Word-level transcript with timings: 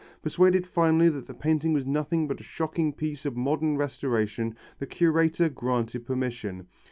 Persuaded 0.23 0.65
finally 0.65 1.09
that 1.09 1.27
the 1.27 1.33
painting 1.35 1.73
was 1.73 1.85
nothing 1.85 2.27
but 2.27 2.39
a 2.39 2.43
shocking 2.43 2.91
piece 2.91 3.23
of 3.23 3.37
modern 3.37 3.77
restoration 3.77 4.55
the 4.79 4.87
curator 4.87 5.47
granted 5.47 6.07
permission. 6.07 6.65